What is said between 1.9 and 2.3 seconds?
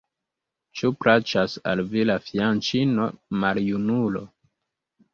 vi la